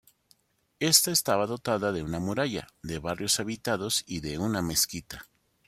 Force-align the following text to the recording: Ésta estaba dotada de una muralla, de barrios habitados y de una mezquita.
Ésta 0.79 1.11
estaba 1.11 1.45
dotada 1.45 1.91
de 1.91 2.01
una 2.01 2.17
muralla, 2.17 2.65
de 2.81 2.97
barrios 2.97 3.39
habitados 3.39 4.01
y 4.07 4.21
de 4.21 4.39
una 4.39 4.63
mezquita. 4.63 5.27